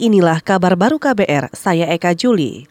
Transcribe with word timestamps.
inilah 0.00 0.40
kabar 0.40 0.80
baru 0.80 0.96
KBR, 0.96 1.52
saya 1.52 1.84
Eka 1.92 2.16
Juli. 2.16 2.64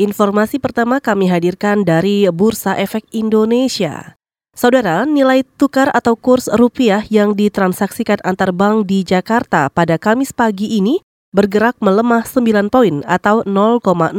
Informasi 0.00 0.56
pertama 0.56 0.96
kami 0.96 1.28
hadirkan 1.28 1.84
dari 1.84 2.24
Bursa 2.32 2.80
Efek 2.80 3.04
Indonesia. 3.12 4.16
Saudara, 4.56 5.04
nilai 5.04 5.44
tukar 5.60 5.92
atau 5.92 6.16
kurs 6.16 6.48
rupiah 6.48 7.04
yang 7.12 7.36
ditransaksikan 7.36 8.24
antar 8.24 8.56
bank 8.56 8.88
di 8.88 9.04
Jakarta 9.04 9.68
pada 9.68 10.00
Kamis 10.00 10.32
pagi 10.32 10.80
ini 10.80 11.04
bergerak 11.30 11.78
melemah 11.84 12.24
9 12.24 12.72
poin 12.72 13.04
atau 13.06 13.44
0,07 13.44 14.16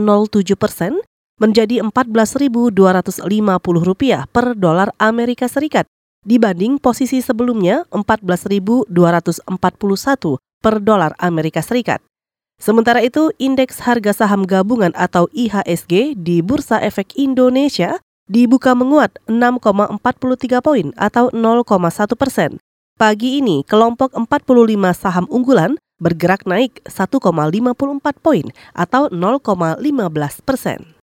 persen 0.55 1.01
menjadi 1.41 1.81
14.250 1.81 2.77
rupiah 3.81 4.29
per 4.29 4.53
dolar 4.53 4.93
Amerika 5.01 5.49
Serikat 5.49 5.89
dibanding 6.21 6.77
posisi 6.77 7.17
sebelumnya 7.19 7.89
14.241 7.89 8.93
per 10.61 10.75
dolar 10.77 11.17
Amerika 11.17 11.65
Serikat. 11.65 12.10
Sementara 12.61 13.01
itu, 13.01 13.33
indeks 13.41 13.81
harga 13.81 14.13
saham 14.13 14.45
gabungan 14.45 14.93
atau 14.93 15.25
IHSG 15.33 16.13
di 16.13 16.45
Bursa 16.45 16.77
Efek 16.77 17.17
Indonesia 17.17 17.97
dibuka 18.29 18.77
menguat 18.77 19.17
6,43 19.25 20.61
poin 20.61 20.93
atau 20.93 21.33
0,1 21.33 22.13
persen. 22.13 22.61
Pagi 23.01 23.41
ini, 23.41 23.65
kelompok 23.65 24.13
45 24.13 24.93
saham 24.93 25.25
unggulan 25.33 25.81
bergerak 25.97 26.45
naik 26.45 26.85
1,54 26.85 27.25
poin 28.21 28.45
atau 28.77 29.09
0,15 29.09 30.45
persen. 30.45 30.93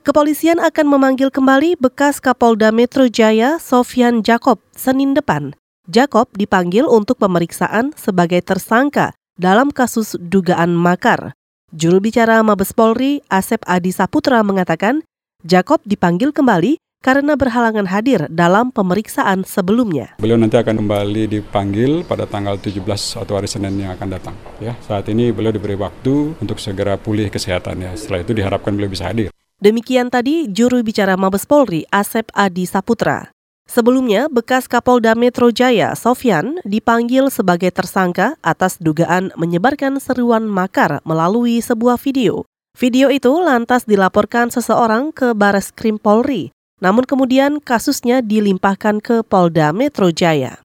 Kepolisian 0.00 0.56
akan 0.56 0.86
memanggil 0.88 1.28
kembali 1.28 1.76
bekas 1.76 2.16
Kapolda 2.24 2.72
Metro 2.72 3.12
Jaya 3.12 3.60
Sofyan 3.60 4.24
Jakob 4.24 4.56
Senin 4.72 5.12
depan. 5.12 5.52
Jakob 5.84 6.32
dipanggil 6.32 6.88
untuk 6.88 7.20
pemeriksaan 7.20 7.92
sebagai 7.92 8.40
tersangka 8.40 9.12
dalam 9.36 9.68
kasus 9.68 10.16
dugaan 10.16 10.72
makar. 10.72 11.36
Juru 11.72 12.00
bicara 12.00 12.40
Mabes 12.40 12.72
Polri 12.72 13.20
Asep 13.28 13.60
Adi 13.68 13.92
Saputra 13.92 14.40
mengatakan 14.40 15.04
Jakob 15.44 15.84
dipanggil 15.84 16.32
kembali 16.32 16.80
karena 17.04 17.38
berhalangan 17.38 17.86
hadir 17.86 18.26
dalam 18.32 18.74
pemeriksaan 18.74 19.46
sebelumnya. 19.46 20.16
Beliau 20.18 20.40
nanti 20.40 20.58
akan 20.58 20.82
kembali 20.82 21.28
dipanggil 21.30 22.02
pada 22.02 22.26
tanggal 22.26 22.58
17 22.58 22.82
atau 23.22 23.38
hari 23.38 23.46
Senin 23.46 23.78
yang 23.78 23.94
akan 23.94 24.08
datang. 24.10 24.34
Ya, 24.58 24.74
saat 24.82 25.06
ini 25.12 25.30
beliau 25.30 25.54
diberi 25.54 25.78
waktu 25.78 26.34
untuk 26.40 26.58
segera 26.58 26.98
pulih 26.98 27.30
kesehatannya. 27.30 27.94
Setelah 27.94 28.26
itu 28.26 28.32
diharapkan 28.34 28.74
beliau 28.74 28.90
bisa 28.90 29.06
hadir. 29.06 29.30
Demikian 29.62 30.10
tadi 30.10 30.50
juru 30.50 30.82
bicara 30.82 31.14
Mabes 31.14 31.46
Polri 31.46 31.86
Asep 31.94 32.26
Adi 32.34 32.66
Saputra. 32.66 33.35
Sebelumnya, 33.66 34.30
bekas 34.30 34.70
Kapolda 34.70 35.18
Metro 35.18 35.50
Jaya, 35.50 35.98
Sofyan, 35.98 36.62
dipanggil 36.62 37.34
sebagai 37.34 37.74
tersangka 37.74 38.38
atas 38.38 38.78
dugaan 38.78 39.34
menyebarkan 39.34 39.98
seruan 39.98 40.46
makar 40.46 41.02
melalui 41.02 41.58
sebuah 41.58 41.98
video. 41.98 42.46
Video 42.78 43.10
itu 43.10 43.34
lantas 43.42 43.82
dilaporkan 43.82 44.54
seseorang 44.54 45.10
ke 45.10 45.34
Bares 45.34 45.74
Krim 45.74 45.98
Polri, 45.98 46.54
namun 46.78 47.02
kemudian 47.02 47.58
kasusnya 47.58 48.22
dilimpahkan 48.22 49.02
ke 49.02 49.26
Polda 49.26 49.74
Metro 49.74 50.14
Jaya. 50.14 50.62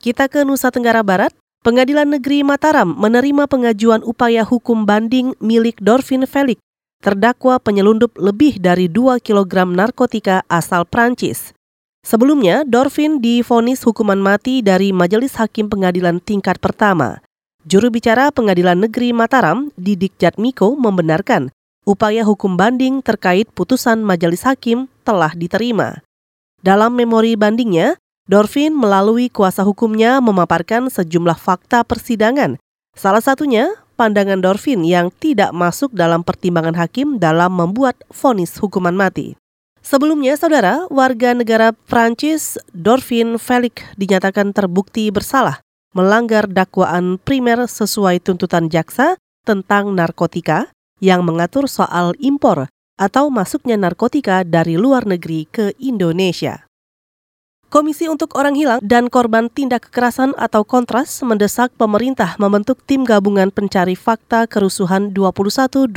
Kita 0.00 0.32
ke 0.32 0.48
Nusa 0.48 0.72
Tenggara 0.72 1.04
Barat, 1.04 1.36
Pengadilan 1.58 2.06
Negeri 2.06 2.46
Mataram 2.46 2.94
menerima 2.94 3.50
pengajuan 3.50 4.00
upaya 4.06 4.46
hukum 4.46 4.86
banding 4.86 5.34
milik 5.42 5.76
Dorvin 5.82 6.22
Felix 6.22 6.62
terdakwa 7.02 7.58
penyelundup 7.58 8.14
lebih 8.14 8.62
dari 8.62 8.86
2 8.86 9.18
kg 9.18 9.66
narkotika 9.66 10.46
asal 10.46 10.86
Prancis. 10.86 11.50
Sebelumnya, 12.08 12.64
Dorvin 12.64 13.20
difonis 13.20 13.84
hukuman 13.84 14.16
mati 14.16 14.64
dari 14.64 14.96
Majelis 14.96 15.36
Hakim 15.36 15.68
Pengadilan 15.68 16.24
Tingkat 16.24 16.56
Pertama. 16.56 17.20
Juru 17.68 17.92
bicara 17.92 18.32
Pengadilan 18.32 18.80
Negeri 18.80 19.12
Mataram, 19.12 19.68
Didik 19.76 20.16
Jatmiko, 20.16 20.72
membenarkan 20.72 21.52
upaya 21.84 22.24
hukum 22.24 22.56
banding 22.56 23.04
terkait 23.04 23.52
putusan 23.52 24.00
Majelis 24.00 24.40
Hakim 24.48 24.88
telah 25.04 25.36
diterima. 25.36 26.00
Dalam 26.64 26.96
memori 26.96 27.36
bandingnya, 27.36 28.00
Dorvin 28.24 28.72
melalui 28.72 29.28
kuasa 29.28 29.60
hukumnya 29.60 30.24
memaparkan 30.24 30.88
sejumlah 30.88 31.36
fakta 31.36 31.84
persidangan. 31.84 32.56
Salah 32.96 33.20
satunya, 33.20 33.68
pandangan 34.00 34.40
Dorvin 34.40 34.80
yang 34.80 35.12
tidak 35.12 35.52
masuk 35.52 35.92
dalam 35.92 36.24
pertimbangan 36.24 36.72
hakim 36.72 37.20
dalam 37.20 37.52
membuat 37.52 38.00
vonis 38.08 38.56
hukuman 38.56 38.96
mati. 38.96 39.36
Sebelumnya, 39.80 40.34
saudara, 40.34 40.84
warga 40.90 41.32
negara 41.32 41.72
Prancis 41.72 42.58
Dorvin 42.74 43.38
Felix 43.40 43.84
dinyatakan 43.96 44.52
terbukti 44.52 45.08
bersalah 45.08 45.62
melanggar 45.96 46.46
dakwaan 46.46 47.16
primer 47.18 47.64
sesuai 47.64 48.20
tuntutan 48.20 48.68
jaksa 48.68 49.16
tentang 49.42 49.96
narkotika 49.96 50.68
yang 51.00 51.24
mengatur 51.24 51.70
soal 51.70 52.12
impor 52.20 52.68
atau 52.98 53.30
masuknya 53.30 53.78
narkotika 53.78 54.42
dari 54.42 54.74
luar 54.76 55.06
negeri 55.06 55.46
ke 55.48 55.72
Indonesia. 55.78 56.66
Komisi 57.68 58.08
untuk 58.08 58.32
Orang 58.32 58.56
Hilang 58.56 58.80
dan 58.80 59.12
Korban 59.12 59.52
Tindak 59.52 59.92
Kekerasan 59.92 60.32
atau 60.40 60.64
Kontras 60.64 61.20
mendesak 61.20 61.68
pemerintah 61.76 62.32
membentuk 62.40 62.80
tim 62.88 63.04
gabungan 63.04 63.52
pencari 63.52 63.92
fakta 63.92 64.48
kerusuhan 64.48 65.12
21-22 65.12 65.92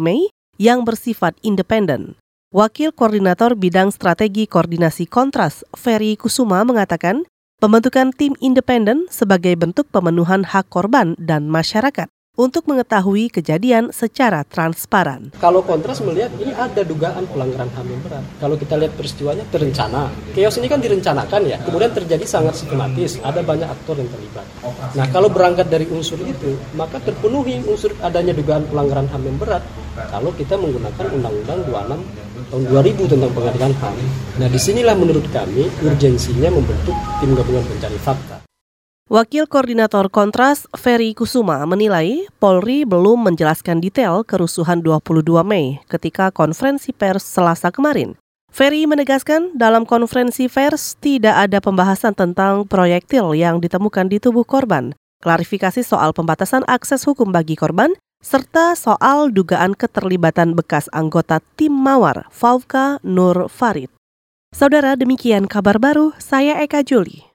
Mei 0.00 0.32
yang 0.56 0.88
bersifat 0.88 1.36
independen. 1.44 2.16
Wakil 2.52 2.92
Koordinator 2.92 3.56
Bidang 3.56 3.88
Strategi 3.88 4.44
Koordinasi 4.44 5.08
Kontras, 5.08 5.64
Ferry 5.72 6.20
Kusuma 6.20 6.60
mengatakan, 6.68 7.24
pembentukan 7.56 8.12
tim 8.12 8.36
independen 8.44 9.08
sebagai 9.08 9.56
bentuk 9.56 9.88
pemenuhan 9.88 10.44
hak 10.44 10.68
korban 10.68 11.16
dan 11.16 11.48
masyarakat 11.48 12.12
untuk 12.36 12.68
mengetahui 12.68 13.32
kejadian 13.32 13.88
secara 13.88 14.44
transparan. 14.44 15.32
Kalau 15.40 15.64
kontras 15.64 16.04
melihat 16.04 16.28
ini 16.36 16.52
ada 16.52 16.84
dugaan 16.84 17.24
pelanggaran 17.24 17.72
HAM 17.72 17.88
yang 17.88 18.02
berat. 18.04 18.24
Kalau 18.36 18.56
kita 18.60 18.74
lihat 18.76 18.92
peristiwanya 19.00 19.44
terencana. 19.48 20.12
Chaos 20.36 20.56
ini 20.60 20.68
kan 20.68 20.80
direncanakan 20.84 21.40
ya. 21.48 21.56
Kemudian 21.64 21.92
terjadi 21.96 22.24
sangat 22.28 22.60
sistematis. 22.60 23.16
Ada 23.24 23.40
banyak 23.40 23.68
aktor 23.68 23.96
yang 23.96 24.12
terlibat. 24.12 24.44
Nah 24.92 25.08
kalau 25.08 25.32
berangkat 25.32 25.72
dari 25.72 25.88
unsur 25.88 26.20
itu, 26.24 26.56
maka 26.76 27.00
terpenuhi 27.00 27.64
unsur 27.64 27.96
adanya 28.04 28.36
dugaan 28.36 28.68
pelanggaran 28.68 29.08
HAM 29.08 29.24
yang 29.24 29.40
berat 29.40 29.64
kalau 29.92 30.32
kita 30.32 30.56
menggunakan 30.56 31.06
Undang-Undang 31.12 31.60
26 31.68 32.31
tahun 32.50 32.64
2000 32.70 33.12
tentang 33.12 33.30
pengadilan 33.30 33.72
HAM. 33.76 33.96
Nah 34.40 34.48
di 34.48 34.58
sinilah 34.58 34.96
menurut 34.98 35.26
kami 35.30 35.68
urgensinya 35.84 36.48
membentuk 36.50 36.96
tim 37.20 37.36
gabungan 37.36 37.62
pencari 37.68 37.98
fakta. 38.00 38.42
Wakil 39.12 39.44
Koordinator 39.44 40.08
Kontras 40.08 40.64
Ferry 40.72 41.12
Kusuma 41.12 41.60
menilai 41.68 42.24
Polri 42.40 42.88
belum 42.88 43.28
menjelaskan 43.28 43.84
detail 43.84 44.24
kerusuhan 44.24 44.80
22 44.80 45.44
Mei 45.44 45.84
ketika 45.84 46.32
konferensi 46.32 46.96
pers 46.96 47.20
Selasa 47.20 47.68
kemarin. 47.68 48.16
Ferry 48.48 48.84
menegaskan 48.84 49.56
dalam 49.56 49.84
konferensi 49.84 50.48
pers 50.48 50.96
tidak 50.96 51.48
ada 51.48 51.60
pembahasan 51.60 52.16
tentang 52.16 52.64
proyektil 52.64 53.36
yang 53.36 53.60
ditemukan 53.60 54.08
di 54.08 54.20
tubuh 54.20 54.44
korban, 54.44 54.96
klarifikasi 55.22 55.86
soal 55.86 56.10
pembatasan 56.10 56.66
akses 56.66 57.06
hukum 57.06 57.32
bagi 57.32 57.54
korban, 57.54 57.94
serta 58.20 58.76
soal 58.76 59.32
dugaan 59.32 59.72
keterlibatan 59.78 60.58
bekas 60.58 60.90
anggota 60.92 61.40
tim 61.56 61.72
Mawar, 61.72 62.28
Faufka 62.34 62.98
Nur 63.06 63.48
Farid. 63.48 63.88
Saudara, 64.52 64.98
demikian 65.00 65.48
kabar 65.48 65.80
baru, 65.80 66.12
saya 66.20 66.60
Eka 66.60 66.84
Juli. 66.84 67.31